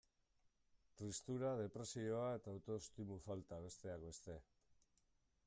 [1.01, 4.41] Tristura, depresioa eta autoestimu falta, besteak beste.